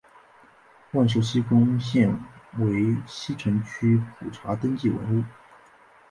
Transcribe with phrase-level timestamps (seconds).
[0.93, 2.09] 万寿西宫现
[2.57, 5.23] 为西城区普查登记文物。